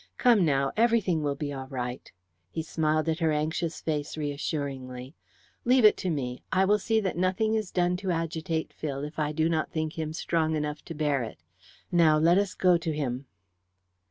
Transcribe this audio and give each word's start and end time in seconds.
Come, 0.17 0.43
now, 0.43 0.71
everything 0.75 1.21
will 1.21 1.35
be 1.35 1.53
all 1.53 1.67
right." 1.67 2.11
He 2.49 2.63
smiled 2.63 3.07
at 3.07 3.19
her 3.19 3.31
anxious 3.31 3.81
face 3.81 4.17
reassuringly. 4.17 5.13
"Leave 5.63 5.85
it 5.85 5.95
to 5.97 6.09
me. 6.09 6.41
I 6.51 6.65
will 6.65 6.79
see 6.79 6.99
that 7.01 7.15
nothing 7.19 7.53
is 7.53 7.69
done 7.69 7.97
to 7.97 8.09
agitate 8.09 8.73
Phil 8.73 9.03
if 9.03 9.19
I 9.19 9.31
do 9.31 9.47
not 9.47 9.69
think 9.69 9.99
him 9.99 10.11
strong 10.13 10.55
enough 10.55 10.83
to 10.85 10.95
bear 10.95 11.21
it. 11.21 11.37
Now, 11.91 12.17
let 12.17 12.39
us 12.39 12.55
go 12.55 12.79
to 12.79 12.91
him." 12.91 13.27